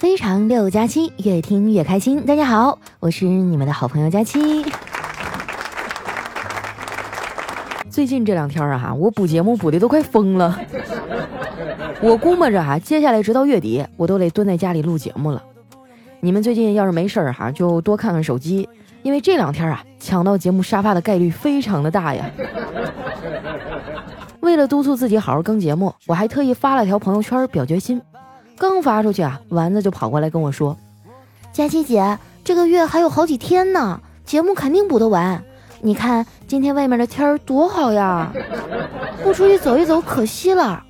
[0.00, 2.24] 非常六加七，越听越开心。
[2.24, 4.64] 大家好，我是你们的好朋友佳期。
[7.90, 10.58] 最近这两天啊，我补节目补的都快疯了。
[12.00, 15.42] 我估摸着哈，接下来直到月底，我都得蹲在家里录节目了。
[16.20, 18.66] 你们最近要是没事儿哈，就多看看手机，
[19.02, 22.24] 因为这两天啊，抢到节目沙发的概率非常的大呀。
[24.40, 28.00] 为了督促自己好好更节目，我还特意发了条朋友圈表决心。
[28.60, 30.76] 刚发出去啊，丸子就跑过来跟我说
[31.50, 35.42] ：“佳琪姐，这个月还有好几天呢，节目肯定补得完。
[35.80, 38.30] 你看今天外面的天儿多好呀，
[39.24, 40.84] 不出去走一走可惜了。”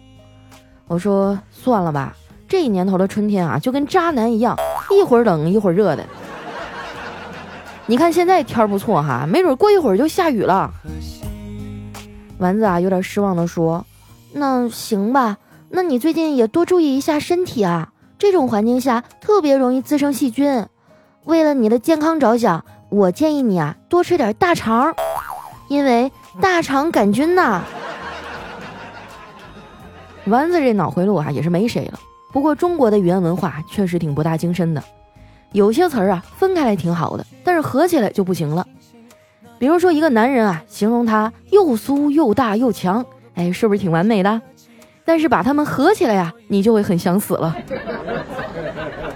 [0.88, 2.16] 我说：“算了吧，
[2.48, 4.57] 这年头的春天啊，就跟渣男一样，
[4.91, 6.05] 一会儿冷一会儿热的。
[7.87, 10.68] 你看现在天儿不错哈，没准过一会儿就下雨了。”
[12.38, 13.87] 丸子啊，有点失望的说
[14.34, 15.37] ：“那行吧。”
[15.73, 17.92] 那你最近也多注意一下身体啊！
[18.19, 20.66] 这种环境下特别容易滋生细菌。
[21.24, 24.93] 为了你的健康着想，我建议你啊多吃点大肠，
[25.68, 26.10] 因为
[26.41, 27.63] 大肠杆菌呐。
[30.26, 32.01] 丸子这脑回路啊也是没谁了。
[32.32, 34.82] 不过中国的语言文化确实挺博大精深的，
[35.52, 38.66] 有些词儿啊分开来挺好的，但是合起来就不行了。
[39.59, 44.43] 比如说一个男人啊，形容他又酥又大又强，哎，是不是挺完美的？
[45.11, 47.53] 但是把它们合起来呀，你就会很想死了。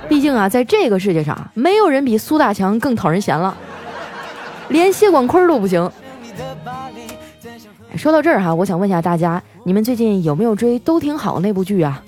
[0.08, 3.56] 毕竟啊，在这个世界上，没有人比苏大强更讨人嫌了，
[4.70, 5.88] 连谢广坤都不行。
[7.94, 12.02] 说到这儿哈，我想问一下大家，你们最近有没有追《都挺好》那部剧啊？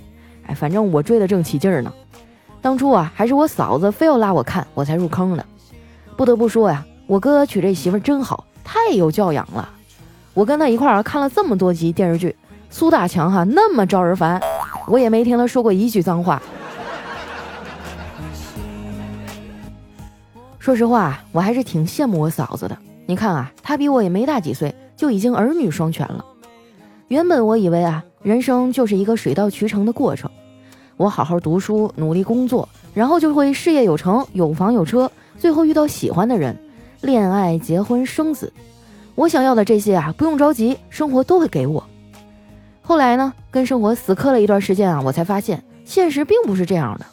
[0.48, 1.92] 哎，反正我追的正起劲儿呢。
[2.60, 5.46] 当初啊，还是我嫂子非要拉我看，我才入坑的。
[6.16, 9.68] 不得不说呀，我哥娶这媳妇真好，太有教养了。
[10.34, 12.34] 我跟他一块儿看了这么多集电视剧。
[12.70, 14.40] 苏大强哈那么招人烦，
[14.86, 16.40] 我也没听他说过一句脏话。
[20.58, 22.76] 说实话，我还是挺羡慕我嫂子的。
[23.06, 26.24] 你看啊，她比我也没大几岁，就已经儿女双全了。
[27.08, 30.28] 原本我以为啊，人生就是一个水到渠成的过程。
[30.96, 36.58] 我好好读书，努力工作，然后就会事业有成，有房有车，最后遇到喜欢的人，
[37.02, 38.52] 恋爱、结婚、生子。
[39.14, 41.86] 我想要的这些啊，不用着急，生活都会给我。
[42.88, 47.04] 后来呢，跟生活死磕了一段时间啊，我才发现现实并不是这样的。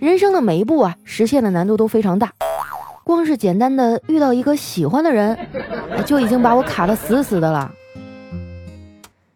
[0.00, 2.32] 人生的每一步啊，实现的难度都非常大。
[3.04, 5.38] 光是简单的遇到一个喜欢的人，
[6.04, 7.70] 就已经把我卡得死死的了。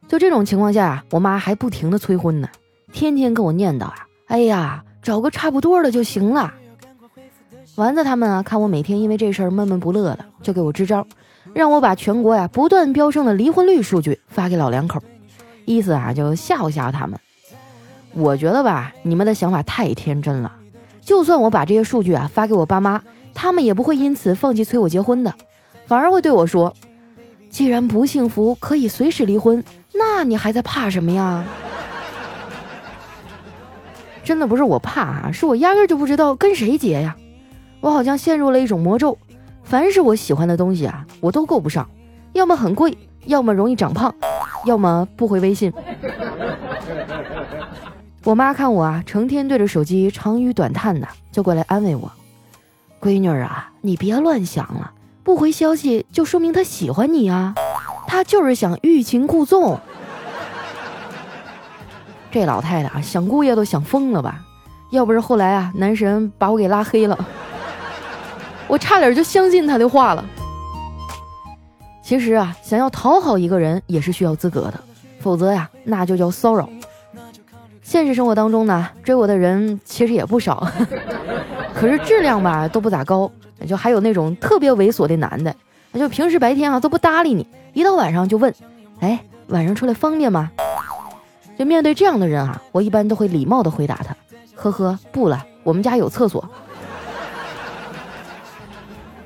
[0.09, 2.49] 就这种情况下，我妈还不停的催婚呢，
[2.93, 3.95] 天天跟我念叨啊
[4.27, 6.53] ：“哎呀，找个差不多的就行了。”
[7.77, 11.07] 丸子他们啊，看我每天因为这事儿闷闷不乐的，就给我支招，
[11.53, 15.01] 让我把全国呀不断飙升的离婚率数据发给老两口。
[15.65, 17.19] 意思啊，就吓唬吓唬他们。
[18.13, 20.53] 我觉得吧，你们的想法太天真了。
[21.01, 23.03] 就算我把这些数据啊发给我爸妈，
[23.35, 25.35] 他们也不会因此放弃催我结婚的，
[25.87, 26.75] 反而会对我说
[27.51, 31.45] ：“既然不幸福可以随时离婚，那你还在怕什么呀？”
[34.25, 37.17] 真的不是我怕啊，是我压根就不知道跟谁结呀。
[37.81, 39.19] 我好像陷入了一种魔咒，
[39.63, 41.87] 凡是我喜欢的东西啊，我都够不上，
[42.33, 44.15] 要么很贵，要么容易长胖。
[44.65, 45.73] 要么不回微信。
[48.25, 52.11] 我妈看我啊，成天对着手机长吁短叹的，就过来安慰我
[53.01, 54.93] ：“闺女啊，你别乱想了，
[55.23, 57.55] 不回消息就说明他喜欢你啊，
[58.07, 59.79] 他就是想欲擒故纵。”
[62.33, 64.41] 这老太太啊，想姑爷都想疯了吧？
[64.91, 67.19] 要不是后来啊，男神把我给拉黑了，
[68.67, 70.25] 我差点就相信他的话了。
[72.05, 74.75] 其实啊，想要讨好一个人也是需要资格的，
[75.21, 76.69] 否则呀，那就叫骚扰。
[77.83, 80.69] 现实生活当中呢，追我的人其实也不少，
[81.75, 83.31] 可是质量吧都不咋高。
[83.67, 85.55] 就还有那种特别猥琐的男的，
[85.95, 88.55] 就平时白天啊都不搭理你，一到晚上就问
[89.01, 90.51] ：“哎，晚上出来方便吗？”
[91.59, 94.15] 就面对这样的人啊，我一般都会礼貌的回答他
[94.55, 96.47] ：“呵呵，不了，我们家有厕所。”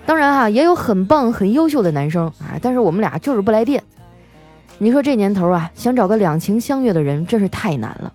[0.08, 3.84] 当然哈，也有很棒、很优秀的男生啊，但是我们俩就是不来电。
[4.78, 8.10] 你说这年头啊，想找个两情相悦的人真是太难了。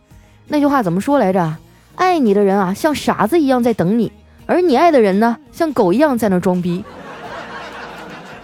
[0.47, 1.55] 那句话怎么说来着？
[1.93, 4.11] 爱你的人啊，像傻子一样在等你，
[4.47, 6.83] 而你爱的人呢，像狗一样在那装逼。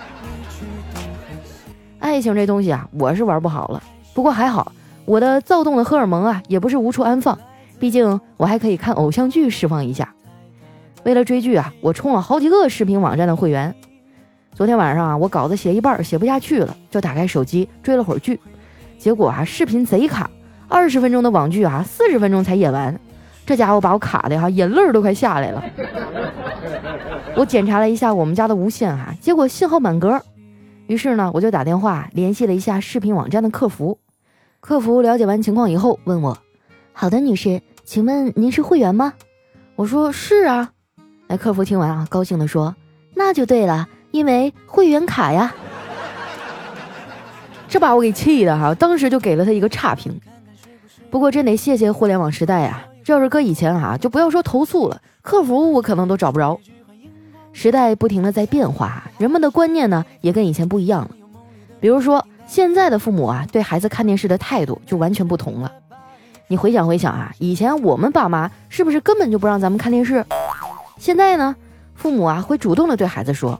[1.97, 3.81] 爱情这东西啊，我是玩不好了。
[4.13, 4.71] 不过还好，
[5.05, 7.35] 我的躁动的荷尔蒙啊，也不是无处安放，
[7.79, 10.13] 毕竟我还可以看偶像剧释放一下。
[11.09, 13.73] 为了追剧啊，我充了好几个视频网站的会员。
[14.53, 18.39] 昨天晚上啊，我稿子写一半写不下去了，就打开手机追了会儿剧。
[18.99, 20.29] 结果啊，视频贼卡，
[20.67, 22.95] 二十分钟的网剧啊，四十分钟才演完，
[23.43, 25.63] 这家伙把我卡的哈，眼泪都快下来了。
[27.35, 30.21] 我检查了一下我们家的无线哈，结果信号满格。
[30.85, 33.97] 于是呢，我就打电话联系了一下视频网站的客服。
[34.59, 36.37] 客服了解完情况以后，问我
[36.93, 39.13] ：“好的，女士，请问您是会员吗？”
[39.75, 40.73] 我说：“是啊。”
[41.31, 42.75] 那客服听完啊，高兴地说
[43.13, 45.53] ：“那就对了，因为会员卡呀。”
[47.69, 50.19] 这把我给气的哈，当时就给了他一个差评。
[51.11, 56.59] 不过真得谢谢互联网时代呀，这要是搁以前啊，就不要说投诉了，客服我可能都找不着。
[57.53, 61.11] 时代不停的在变化，人们的观念呢也跟以前不一样了。
[61.79, 65.71] 比如说现在的父母啊，对孩子看电视的态度就完全不同了。
[66.47, 70.25] 你回想回想啊，以前我们爸妈是不是根本就不让咱们看电视？
[70.99, 71.55] 现在呢，
[71.95, 73.59] 父母啊会主动的对孩子说：“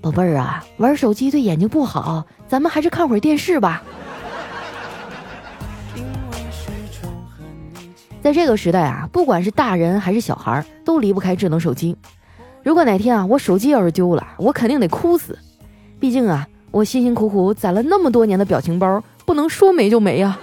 [0.00, 3.82] 宝贝儿啊，玩手机对眼睛不好，咱们还是看会儿电视吧。”
[8.22, 11.96] 在这个时代啊，不管是大人还是小孩，都离不开智能手机。
[12.62, 15.36] 如果哪天啊，我手机要是丢了，我肯定得哭死。
[15.98, 20.38] 毕竟啊，我辛辛苦苦攒了那么多年的表情包，不能说没就没呀。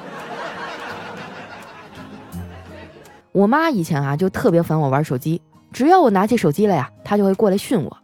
[3.31, 5.41] 我妈以前啊就特别烦我玩手机。
[5.77, 7.97] 只要我拿起手机来呀，他就会过来训我。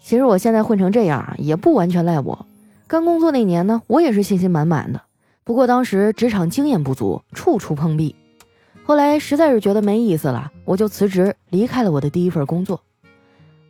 [0.00, 2.46] 其实我现在混成这样，也不完全赖我。
[2.90, 5.00] 刚工作那年呢，我也是信心满满的。
[5.44, 8.16] 不过当时职场经验不足，处处碰壁。
[8.82, 12.80] 后来实在是觉得没意思了，我就辞职离开了我的第一份工作。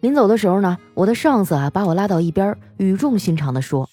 [0.00, 3.90] 临走的时候呢，我的上司啊把我拉到一边，语重心长地说：“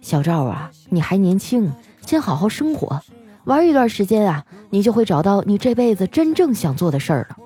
[0.00, 1.72] 小赵啊，你还年轻，
[2.06, 3.02] 先好好生活，
[3.42, 7.36] 玩一段时间啊，你就会找到你这辈子真正想做的事儿了。”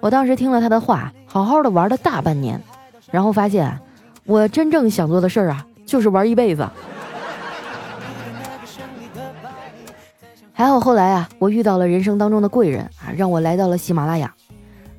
[0.00, 2.62] 我当时听了他的话，好好的玩了大半年，
[3.10, 3.80] 然后发现
[4.26, 5.66] 我真正想做的事儿啊。
[5.90, 6.64] 就是玩一辈子，
[10.54, 14.32] 还好后来啊，我遇到了人生当中的贵人啊，让我来到了喜马拉雅。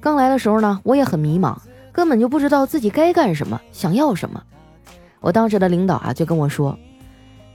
[0.01, 1.55] 刚来的时候呢，我也很迷茫，
[1.93, 4.43] 根本就不知道自己该干什么，想要什么。
[5.21, 6.77] 我当时的领导啊，就跟我说：“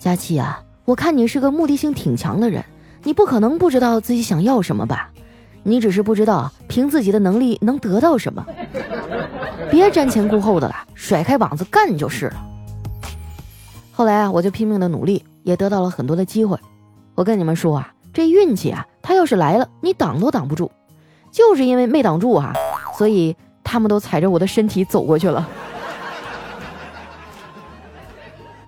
[0.01, 2.65] 佳琪啊，我看你是个目的性挺强的人，
[3.03, 5.11] 你不可能不知道自己想要什么吧？
[5.63, 8.47] 你只是不知道凭自己的能力能得到什么。
[9.71, 12.43] 别瞻前顾后的了，甩开膀子干就是了。”
[13.97, 16.59] 后来啊，我就拼命的努力，也得到了很多的机会。
[17.15, 20.71] 我跟你们说啊，这运气啊，他要是来了，你挡都挡不住。
[21.33, 22.53] 就是因为没挡住哈，
[22.99, 23.35] 所以
[23.65, 25.49] 他们都踩着我的身体走过去了。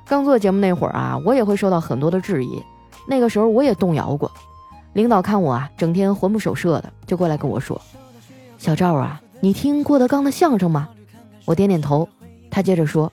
[0.06, 2.62] 刚做节目那会儿啊，我也会受到很多的质疑，
[3.06, 4.32] 那个时候我也动摇过。
[4.94, 7.78] 领导看我啊，整天魂不守舍的，就过来跟我说
[8.56, 10.88] ：“小赵啊，你听郭德纲的相声吗？”
[11.44, 12.08] 我点点头。
[12.50, 13.12] 他接着说。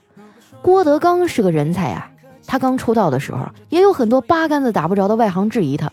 [0.66, 2.10] 郭德纲是个人才啊！
[2.44, 5.92] 他刚出道的时候，也有很多八竿子打不着的外行质疑他。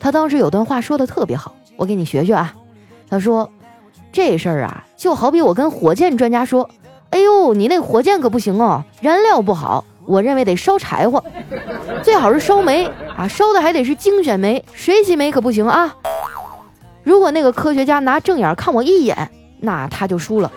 [0.00, 2.52] 他当时有段话说的特别好，我给你学学啊。
[3.08, 3.48] 他说
[4.10, 6.68] ：“这事儿啊，就好比我跟火箭专家说，
[7.10, 11.24] 哎呦，你那火箭可不行哦，燃料不好，我认为得烧柴火，
[12.02, 15.94] 最好是烧煤啊，烧的还得是精选煤，水洗煤可不行啊。
[17.04, 20.50] 如果那个科学家拿正眼看我一眼，那他就输了。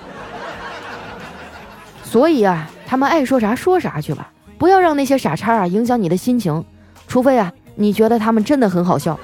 [2.03, 6.63] 所以啊。”他们爱说啥说啥去吧，不要让那些傻叉啊影响你的心情，
[7.07, 9.19] 除非啊你觉得他们真的很好笑。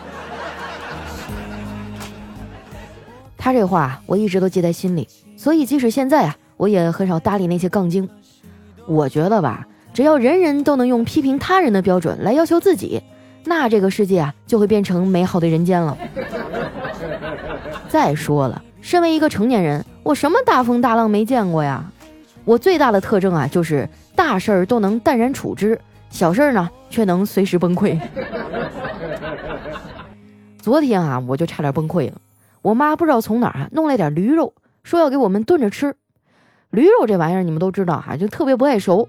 [3.37, 5.07] 他这话我一直都记在心里，
[5.37, 8.09] 所以即使现在啊，我也很少搭理那些杠精。
[8.87, 13.03] 我觉得吧，只要人人都能用批评他人的标准来要求自己，
[13.45, 15.95] 那这个世界啊就会变成美好的人间了。
[17.87, 21.85] 再说了，身为一个成年人，我什么大风大浪没见过呀？
[22.49, 25.79] 我最大的特征啊，就是大事儿都能淡然处之，
[26.09, 27.95] 小事儿呢却能随时崩溃。
[30.57, 32.19] 昨天啊，我就差点崩溃了。
[32.63, 35.95] 我妈不知道从哪儿弄来点驴肉，说要给我们炖着吃。
[36.71, 39.07] 驴肉这玩意儿你们都知道哈，就特别不爱熟。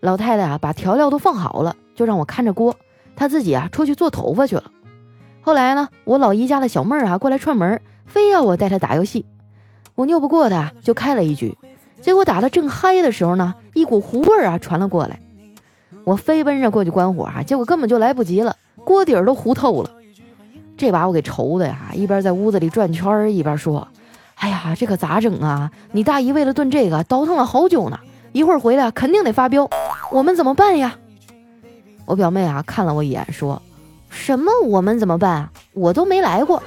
[0.00, 2.76] 老太太啊，把调料都放好了，就让我看着锅，
[3.16, 4.64] 她自己啊出去做头发去了。
[5.40, 9.24] 后来呢，我老姨家的小妹儿啊过来串门，非要我带她打游戏。
[9.94, 11.56] 我拗不过她，就开了一局。
[12.04, 15.18] 结果打得正嗨的时候呢，一股糊味儿啊传了过来。
[16.04, 19.90] 我飞奔着过去关火啊，结果根本就来不及了，锅底儿都糊透了。
[20.76, 23.88] 这把我给愁的呀，一边在屋子里转圈儿，一边说
[24.36, 25.70] ：“哎呀，这可咋整啊？
[25.92, 27.98] 你大姨为了炖这个倒腾了好久呢，
[28.32, 29.70] 一会儿回来肯定得发飙，
[30.10, 30.94] 我们怎么办呀？”
[32.04, 33.62] 我表妹啊看了我一眼，说
[34.10, 35.50] ：“什么我们怎么办啊？
[35.72, 36.62] 我都没来过。”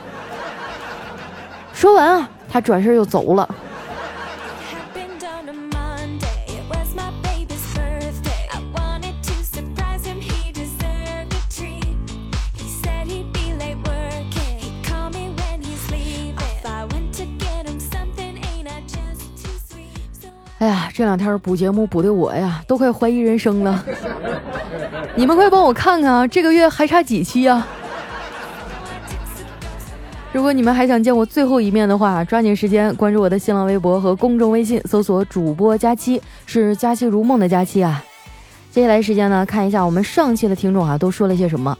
[1.73, 3.47] 说完啊，她转身又走了。
[20.59, 23.85] 哎呀，这两天补节目补的我呀，都快怀疑人生了。
[25.15, 27.67] 你们快帮我看看啊，这个月还差几期啊？
[30.33, 38.03] 如果你们还想见我最后一面的话，抓紧时间关注我的新浪微博和公众微信，搜索主播佳期，是佳期如梦的佳期啊。
[38.71, 41.77] 接下来时间呢，看一下我们上期的听众啊都说了些什么。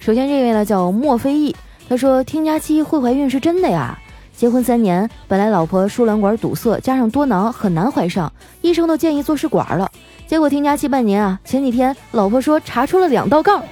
[0.00, 1.54] 首先这位呢叫莫非意，
[1.88, 3.96] 他说听佳期会怀孕是真的呀。
[4.36, 9.90] 结婚三年，本来老婆输卵管堵塞，加上多囊，很难怀上，医生都建议做试管了。
[10.26, 13.62] 结果听假期半年啊，前几天老婆说查出了两道杠。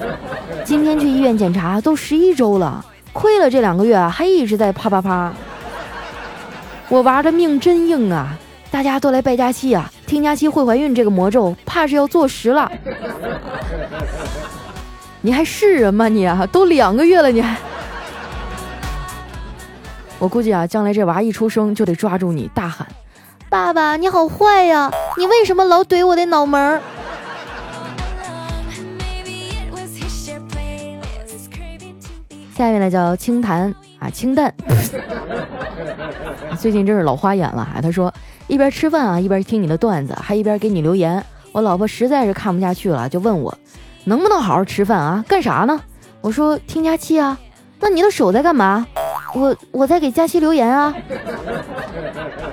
[0.66, 5.32] 今天去医院检查，都十一周了，亏了这两个月啊，还一直在啪啪啪。
[6.90, 8.36] 我娃的命真硬啊！
[8.70, 12.70] 大家都来拜佳期啊，听假期会怀孕这个魔咒，怕是要坐实了。
[15.22, 16.46] 你还是人吗你啊？
[16.52, 17.56] 都两个月了你还？
[20.22, 22.86] 我估计啊，将来这娃一出生就得抓住你，大喊
[23.50, 24.88] ：“爸爸，你好坏呀！
[25.18, 26.80] 你为什么老怼我的脑门儿？”
[32.54, 34.54] 下面呢叫清谈啊，清淡。
[36.56, 37.80] 最近真是老花眼了啊！
[37.82, 38.14] 他说
[38.46, 41.24] 一边吃饭啊，一边听你的段子，还一边给你留言。
[41.50, 43.52] 我老婆实在是看不下去了，就问我
[44.04, 45.24] 能不能好好吃饭啊？
[45.26, 45.80] 干啥呢？
[46.20, 47.36] 我说听假期啊。
[47.80, 48.86] 那你的手在干嘛？
[49.34, 50.94] 我我在给佳期留言啊！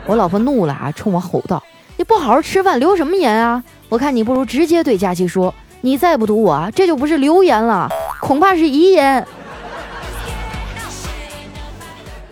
[0.05, 1.61] 我老婆怒了啊，冲我吼道
[1.97, 3.63] ：“你不好好吃饭，留什么言啊？
[3.89, 7.89] 我看你不如直接对佳期说，你再不堵我，这就不是留言了，
[8.21, 9.25] 恐怕是遗言。”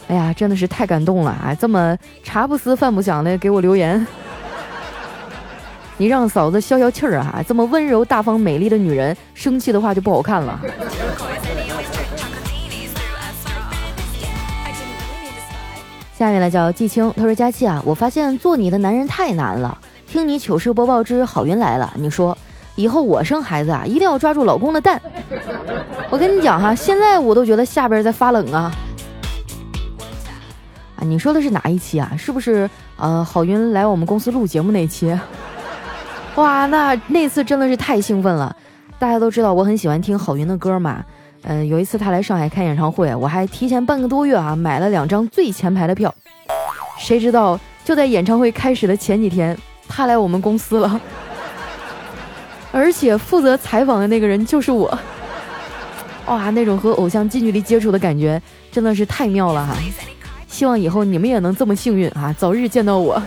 [0.08, 1.54] 哎呀，真的是太感动了啊！
[1.60, 4.08] 这么茶不思饭不想的给我留言，
[5.98, 7.44] 你让嫂子消消气儿啊！
[7.46, 10.58] 这么温柔大方美丽的女人，生气的话就不好看了。
[16.18, 19.78] 下面呢叫季青，他说：“佳期啊，我发现做你的男人太难了。
[20.08, 22.36] 听你糗事播报之好运来了，你说
[22.74, 25.00] 以后我生孩子啊，一定要抓住老公的蛋。
[26.10, 28.72] 我跟你讲哈，现在我都觉得下边在发冷啊。
[30.96, 32.12] 啊，你说的是哪一期啊？
[32.18, 35.16] 是不是呃好运来我们公司录节目那期？
[36.34, 38.56] 哇，那那次真的是太兴奋了。
[38.98, 41.06] 大家都知道我很喜欢听好运的歌嘛。”
[41.50, 46.14] 嗯，有一次他来上海开演唱会，我还提前半个多月啊买了两张最前排的票。
[47.00, 51.00] 谁知道就在演唱会开始的前几天，他来我们公司了，
[52.74, 55.00] 而且负责采访的那个人就是我。
[56.26, 59.74] 哇，那种和偶像近距离接触的感觉真的是太妙了哈！
[60.50, 63.22] 希望以后你们也能这么幸运啊，早日见到我。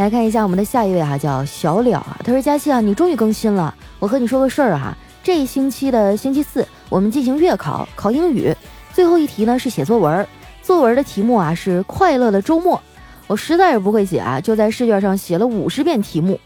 [0.00, 2.16] 来看一下我们的下一位哈，叫小了啊。
[2.24, 3.74] 他说：“佳期啊，你终于更新了。
[3.98, 8.56] 我和你说个事儿哈，这一星期的星期四，我们进行月考，考英语。
[8.94, 10.26] 最后一题呢是写作文，
[10.62, 12.80] 作文的题目啊是快乐的周末。
[13.26, 16.40] 我实在是不会写啊，就在试卷上写了五十遍题目。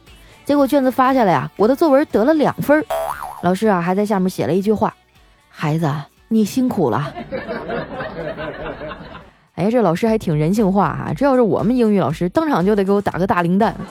[0.44, 2.84] 结果卷子发下来啊，我的作文得了两分。
[3.42, 4.92] 老师啊还在下面写了一句话：
[5.48, 5.88] 孩子，
[6.26, 7.14] 你辛苦了。”
[9.54, 11.14] 哎，这老师还挺人性化哈！
[11.16, 13.72] 这要是我们英语老师，当场就得给我打个大零蛋。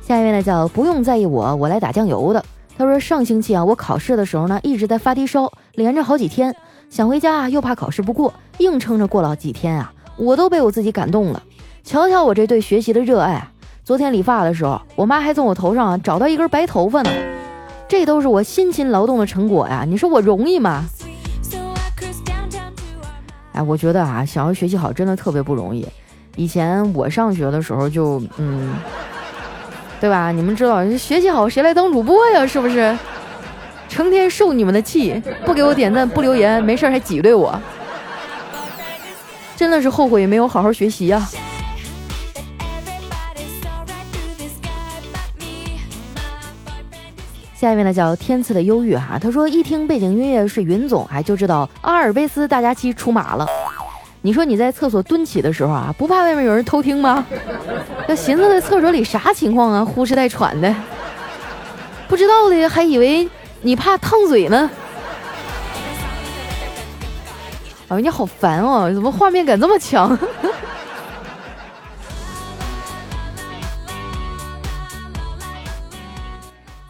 [0.00, 2.42] 下一位呢，叫不用在意我，我来打酱油的。
[2.78, 6.56] 他说上星期啊，我考试的时候呢一直在发低烧，连着好几天，
[6.88, 11.42] 想回家啊又怕考试不过，硬撑着过了几天啊，我都被我自己感动了。
[11.84, 13.46] 瞧瞧我这对学习的热爱！
[13.84, 17.10] 昨天理发的时候，我妈还从我头上找到一根白头发呢，
[17.90, 19.84] 这都是我辛勤劳动的成果呀！
[19.84, 20.84] 你说我容易吗？
[23.52, 25.84] 哎，我觉得啊，想要学习好真的特别不容易。
[26.36, 28.72] 以前我上学的时候就嗯，
[30.00, 30.30] 对吧？
[30.30, 32.46] 你们知道，学习好谁来当主播呀？
[32.46, 32.96] 是不是？
[33.88, 37.60] 成天受你们的气，不给我点赞，不留言，没事还挤兑我，
[39.56, 41.28] 真的是后悔没有好好学习呀。
[47.60, 53.46] 下面呢叫天赐的忧郁哈，他说一听背景音乐是云总，哎就知道阿尔卑斯大家期出马了。
[54.22, 57.22] 你说你在厕所蹲起的时候啊，不怕外面有人偷听吗？
[58.08, 60.74] 要寻思在厕所里啥情况啊，呼哧带喘的，
[62.08, 63.28] 不知道的还以为
[63.60, 64.70] 你怕烫嘴呢。
[67.88, 70.18] 哎，你好烦哦，怎么画面感这么强？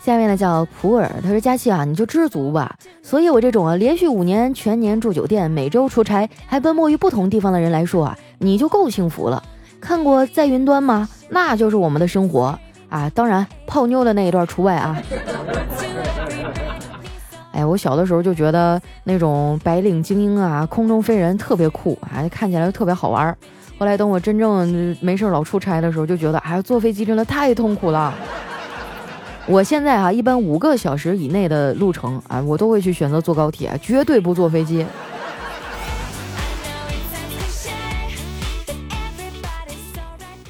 [0.03, 2.75] 下面呢叫普洱，他说佳琪啊，你就知足吧。
[3.03, 9.43] 所以我这种啊连续五年全年住酒店、每周出差还奔波于不同地方的人来说啊，你就够幸福了。
[9.81, 11.09] 看过在云端吗？
[11.29, 14.97] 那就是我们的生活啊，当然泡妞的那一段除外啊。
[17.53, 23.37] 哎，我小的时候就觉得那种白领精英啊、空中飞人特别酷啊，看起来特别好玩。
[23.79, 28.15] 后来等我真正没事老出差的时候，就觉得哎，坐飞机真的太痛苦了。
[29.47, 34.87] 我现在啊，一般五个小时以内的路程啊，我都会去选择坐高铁，绝对不坐飞机。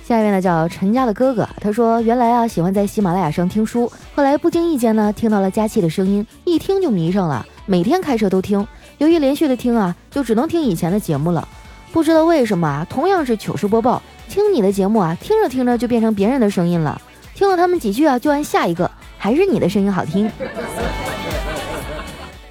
[0.05, 8.67] 下一位呢叫陈家的哥哥，他说原来啊喜欢在喜马拉雅上听书，后来不经意间呢听到了佳期的声音，一听就迷上了，每天开车都听。
[8.99, 11.47] 由于连续的听啊，就只能听以前的节目了。
[11.93, 17.01] 不知道为什么啊，同样是糗事播报，听你的节目啊，听着听着就变成别人的声音了。
[17.41, 20.31] 听了他们几句啊，就按下一个，还是你的声音好听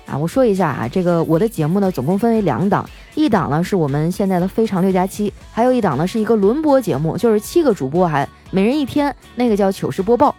[0.08, 0.18] 啊！
[0.18, 10.36] 我说一下啊，这个我的节目呢，总共分为两档，一档呢是我们现在的非常六加七，还有一档呢是一个轮播节目，就是七个主播还每人一天，那个叫糗事播报。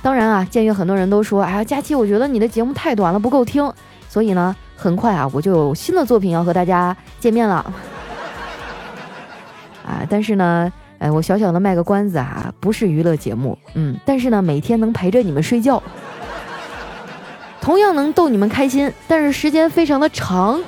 [0.00, 3.70] 当然啊，鉴于很多人都说，哎呀，佳期，我觉得你的节目太短了，不够听，
[4.08, 7.56] 所以呢，很快啊，我就有新的作品要和大家见面了
[9.84, 10.00] 啊！
[10.08, 10.72] 但是呢。
[11.04, 15.82] 哎，我小小的卖个关子啊，不是娱乐节目，嗯，但是呢，每天能陪着你们睡觉，
[17.60, 20.58] 同样能逗你们开心，但是时间非常的长。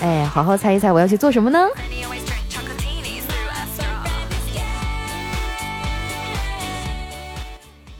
[0.00, 1.68] 哎，好好猜一猜我要去做什么呢？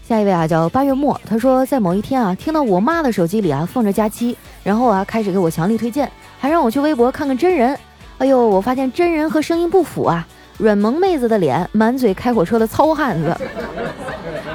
[0.09, 7.79] 下一位啊，叫八月末，他说在某一天啊，听到我妈的手机里啊放着佳期，然后啊开始给我强力推荐，还让我去微博看看真人。
[8.17, 10.27] 哎呦，我发现真人和声音不符啊。
[10.59, 13.37] 软萌妹子的脸，满嘴开火车的糙汉子。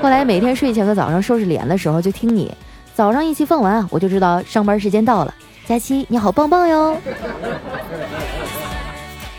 [0.02, 2.52] 后来每天睡前和早上收拾脸的时候就听你。
[2.96, 5.34] 早上一期放完，我就知道上班时间到了。
[5.66, 6.98] 佳期你好棒棒哟！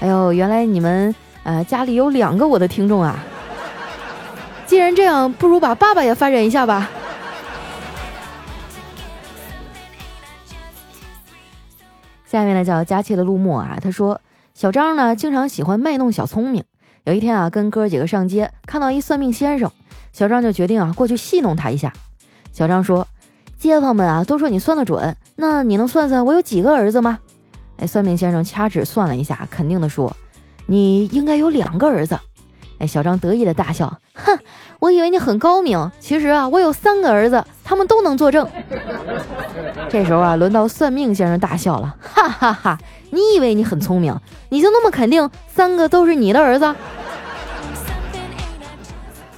[0.01, 3.18] 哎呦，原来你们呃家里有两个我的听众啊。
[4.64, 6.88] 既然这样，不如把爸爸也发展一下吧。
[12.25, 14.18] 下面呢叫佳期的陆墨啊，他说。
[14.55, 16.65] 小张呢，经常喜欢卖弄小聪明。
[17.05, 19.71] 有一天啊，跟哥几个上街，看到一算命先生，
[20.12, 21.93] 小张就决定啊，过去戏弄他一下。
[22.53, 23.09] 小张说
[23.59, 27.19] ：“街坊们啊，都说你算得准，那你能算算我有几个儿子吗？”
[27.79, 30.15] 哎，算命先生掐指算了一下，肯定的说
[30.67, 32.19] ：“你应该有两个儿子。”
[32.79, 34.38] 哎，小张得意的大笑，哼，
[34.79, 38.46] 我以为你很高明，其实啊，我有三个儿子，他们都能作证。
[39.88, 42.79] 这时候啊，轮到算命先生大笑了，哈哈哈。
[43.11, 44.14] 你以为你很聪明，
[44.48, 46.75] 你就那么肯定三个都是你的儿子？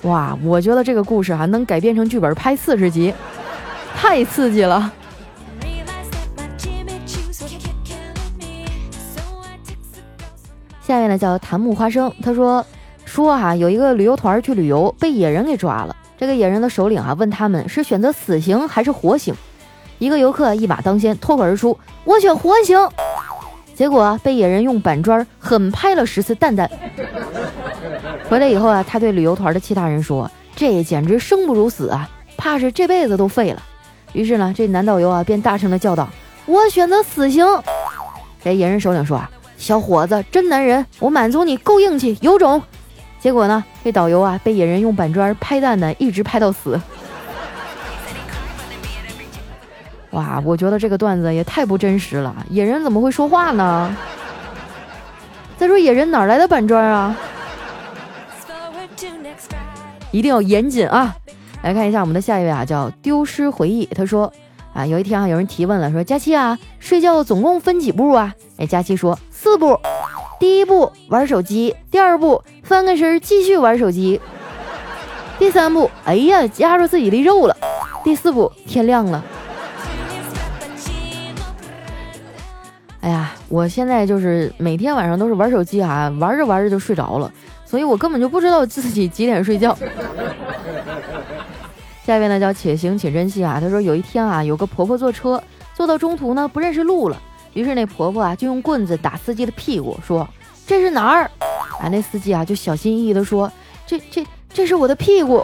[0.02, 3.14] 哇，我觉得这个故事还能改编成剧本拍四十集，
[3.96, 4.92] 太刺激了。
[10.82, 12.64] 下面呢叫檀木花生，他说
[13.14, 15.94] 说哈有一个旅游团去旅游，被野人给抓了。
[16.18, 19.32] 这个野人的首领啊问他们是选择死刑还是活刑，
[20.00, 22.76] 一个游客一马当先，脱口而出：“我选活刑。”
[23.72, 26.68] 结果被野人用板砖狠拍了十次蛋蛋。
[28.28, 33.62] 回来以后啊，他对旅游团的其他人说：“这简直生不如死啊，怕是这辈子都废了。”
[34.12, 36.08] 于是呢，这男导游啊便大声的叫道
[36.46, 37.46] ：“我选择死刑。”
[38.42, 42.60] 这野人首领说：“啊，小伙子真男人，我满足你，够硬气，有种。”
[43.24, 46.78] 结果呢，这导游啊被野人用板砖拍蛋蛋，一直拍到死。
[50.10, 52.36] 哇，我觉得这个段子也太不真实了。
[52.50, 53.96] 野人怎么会说话呢？
[55.56, 57.16] 再说野人哪来的板砖啊？
[60.10, 61.16] 一定要严谨啊！
[61.62, 63.86] 来看一下我们的下一位啊，叫丢失回忆。
[63.86, 64.30] 他说
[64.74, 68.34] 啊，有一天啊，有人提问了，说佳期啊，睡觉总共分几步啊？
[68.58, 69.80] 哎，佳期说四步。
[70.38, 74.20] 第一步玩手机，第二步翻个身继续玩手机，
[75.38, 77.56] 第三步，哎呀，夹住自己的肉了。
[78.02, 79.24] 第四步，天亮了。
[83.00, 87.32] 哎呀，我现在就是每天晚上都是玩手机啊，玩着玩着就睡着了，
[87.64, 89.76] 所以我根本就不知道自己几点睡觉。
[92.04, 95.42] 下面呢叫且行且珍惜啊，他说有一天啊，有个婆婆坐车，
[95.74, 97.16] 坐到中途呢不认识路了，
[97.54, 100.28] 于是那婆婆啊就用棍子打司机的屁股，说
[100.66, 101.30] 这是哪儿？
[101.80, 103.50] 啊，那司机啊就小心翼翼的说
[103.86, 105.38] 这这这是我的屁股。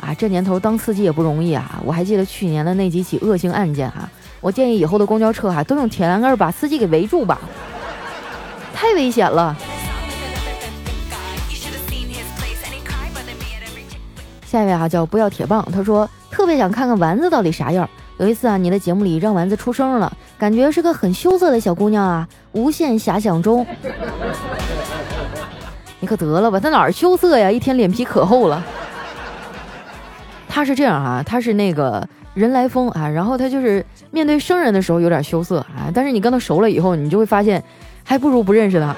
[0.00, 4.10] 啊，这年头当司机也不容易啊，我还记得去年的那几起恶性案件啊。
[4.40, 7.38] 我建议以后的公交车哈都用铁栏杆把司机给围住吧，
[8.74, 9.56] 太危险了。
[14.46, 17.88] 下一位啊叫不要铁棒，他说特别想看看丸子到底啥样。
[18.20, 23.66] 有一次啊，你的节目里让丸子出声了，感觉是个很羞涩的小姑娘啊，无限遐想中。
[26.00, 27.50] 你可得了吧，她哪儿羞涩呀？
[27.50, 28.62] 一天脸皮可厚了。
[30.46, 32.06] 她是这样啊，她是那个。
[32.32, 37.62] 人来疯啊，然后她就是面对生人的时候有点羞涩啊，但是你跟她熟了以后，你就会发现，
[38.04, 38.94] 还不如不认识她。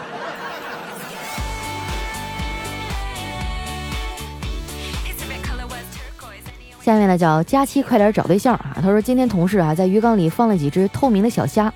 [6.84, 8.76] 下面呢叫佳期，快点找对象啊！
[8.82, 11.72] 他说今天同事啊在鱼缸里放了几只透明的小虾，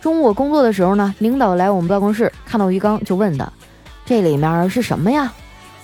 [0.00, 3.46] 中午我工作的时候呢，领导来我们办公室看到鱼缸就问他，
[4.06, 5.32] 这里面是什么呀？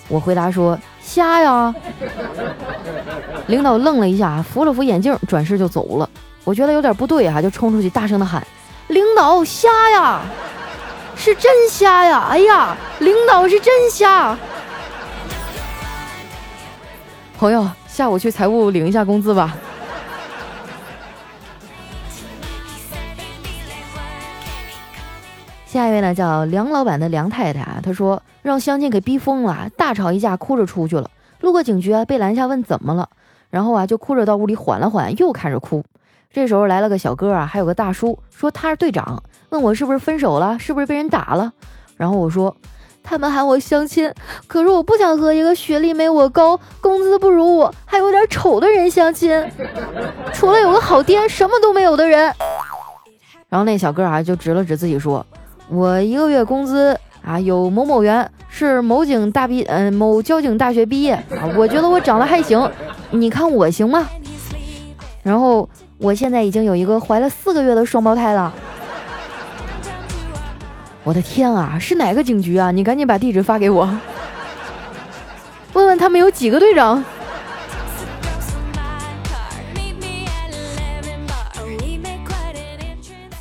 [0.09, 0.79] 我回答说。
[1.05, 1.75] 虾呀！
[3.49, 6.09] 领导愣了一下，扶了扶眼镜，转身就走了。
[6.45, 8.47] 我觉得有点不对啊，就冲出去大声的喊
[8.87, 10.23] ：“领导瞎呀，
[11.17, 12.29] 是真瞎呀！
[12.31, 14.39] 哎呀，领导是真瞎！”
[17.37, 19.55] 朋友，下午去财务领一下工资吧。
[25.67, 28.23] 下一位呢，叫梁老板的梁太太啊，她说。
[28.41, 31.09] 让相亲给逼疯了，大吵一架，哭着出去了。
[31.43, 33.09] 路过警局啊，被拦下问怎么了，
[33.51, 35.85] 然后啊就哭着到屋里缓了缓，又开始哭。
[36.33, 41.53] 这时候来了个小哥啊，还有个大叔，说他是队长，问我是不是分手了，是不是被人打了。
[41.97, 42.57] 然后我说
[43.03, 44.12] 他们喊我相亲，
[44.47, 49.45] 可是我不想和一个学历没我高、工资不如我、还有点丑的人相亲，
[50.33, 52.33] 除了有个好爹，什么都没有的人。
[53.49, 55.25] 然后那小哥啊就指了指自己说，
[55.69, 56.99] 我一个月工资。
[57.25, 61.47] 啊，有某某元是某警大毕，嗯，某交警大学毕业啊。
[61.57, 62.69] 我觉得我长得还行，
[63.12, 64.09] 你看我行吗？
[65.23, 68.53] 然后我现在已经有一个怀了四个月的双胞胎了。
[71.05, 72.71] 我的天啊，是哪个警局啊？
[72.71, 73.88] 你赶紧把地址发给我，
[75.73, 77.05] 问问他们有几个队长。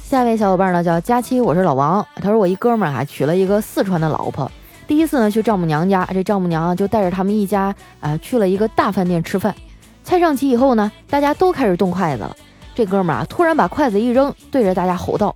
[0.02, 2.06] 下一位小伙伴呢叫佳期，我是老王。
[2.16, 4.52] 他说我一哥们儿啊娶了一个四川的老婆，
[4.88, 9.56] 第一次呢去丈母娘家，这丈母娘就带着他们一家啊去了一个大饭店吃饭。
[10.04, 12.36] 菜上齐以后呢，大家都开始动筷子了。
[12.74, 15.36] 这哥们儿啊突然把筷子一扔，对着大家吼道：“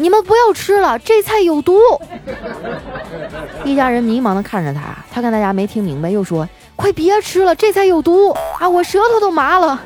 [0.00, 1.76] 你们不要吃了，这菜有毒！”
[3.66, 8.30] 一家人迷茫的看着他，他看大家没听明白，又说：“快别吃了，这菜有毒
[8.60, 9.80] 啊，我舌头都麻了。”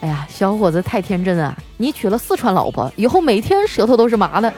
[0.00, 1.56] 哎呀，小伙子太天真啊！
[1.76, 4.52] 你娶了四川老婆，以后每天舌头都是麻的。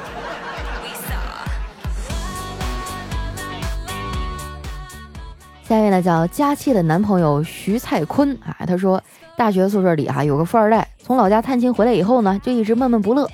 [5.70, 9.00] 下一位呢，叫佳期的男朋友徐蔡坤啊，他说
[9.36, 13.30] 大学宿舍里啊有个富二代，从老家探亲回来以后呢，就一直闷闷不乐。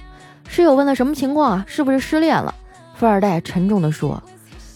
[0.46, 1.64] 室友问他什么情况啊？
[1.66, 2.54] 是不是失恋了？
[2.94, 4.22] 富二代沉重的说：“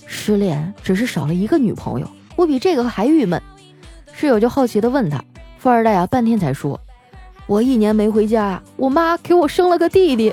[0.09, 3.38] 失恋只是少了一个女朋友，我比这个还郁闷。”
[4.11, 5.23] 室友就好奇的问他，
[5.59, 6.81] 富二代啊半天才说。
[7.46, 10.33] 我一年没回家，我妈给我生了个弟弟。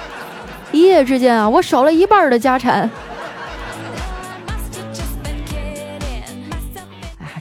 [0.72, 2.90] 一夜之间啊，我少了一半的家产。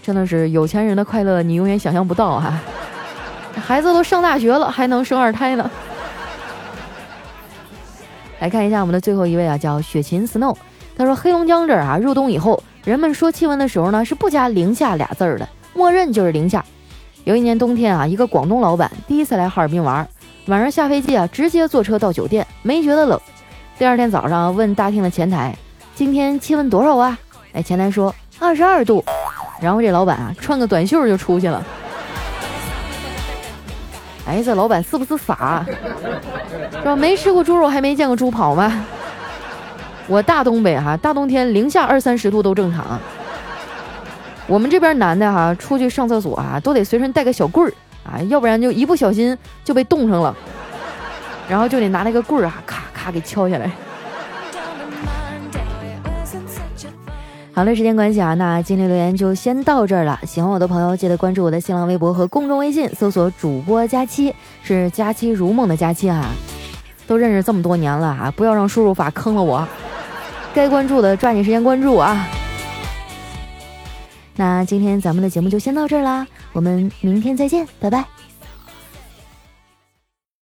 [0.06, 2.54] 真的是有钱人的快乐，你永远想象不到哈。
[3.56, 5.72] 孩子都上大学了，还能生二胎呢。
[8.40, 10.56] 来看一下我们的最后一位啊，叫雪琴 Snow。
[10.96, 16.64] 他说，黑龙江这儿啊，入冬以后，人们说气温的时候呢，是不加零下俩字儿的，默认就是零下。
[17.24, 20.08] 有一年冬天啊，一个广东老板第一次来哈尔滨玩，
[20.46, 23.20] 晚上下飞机啊，直接坐车到酒店，没觉得冷。
[23.80, 25.58] 第二天早上问大厅的前台，
[25.96, 27.18] 今天气温多少啊？
[27.54, 29.04] 哎，前台说二十二度。
[29.62, 31.64] 然后这老板啊穿个短袖就出去了。
[34.28, 35.64] 哎，这老板是不是傻？
[36.72, 36.96] 是吧？
[36.96, 38.86] 没吃过猪肉，还没见过猪跑吗？
[40.08, 43.00] 我大东北哈，大冬天零下二三十度都正常。
[44.48, 50.36] 我们这边男的哈，出去上厕所啊，都得随身带个小棍儿啊，要不然就一不小心就被冻上了，
[51.48, 53.72] 然后就得拿那个棍儿啊，咔咔给敲下来。
[57.56, 60.20] 好了，时间关系啊，那今天留言就先到这儿了。
[60.28, 66.30] 喜欢我的朋友，记得关注我的新浪微博和公众微信，搜索“主播佳期”，是“佳期如梦”的佳期啊。
[67.08, 69.66] 都认识这么多年了啊，不要让输入法坑了我。
[70.54, 72.28] 该关注的抓紧时间关注啊。
[74.36, 78.15] 那今天咱们的节目就先到这儿啦，我们明天再见，拜拜。